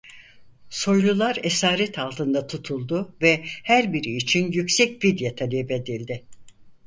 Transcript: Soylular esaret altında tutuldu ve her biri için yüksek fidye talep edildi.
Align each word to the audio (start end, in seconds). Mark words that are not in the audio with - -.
Soylular 0.69 1.39
esaret 1.43 1.99
altında 1.99 2.47
tutuldu 2.47 3.15
ve 3.21 3.43
her 3.63 3.93
biri 3.93 4.15
için 4.15 4.51
yüksek 4.51 5.01
fidye 5.01 5.35
talep 5.35 5.71
edildi. 5.71 6.23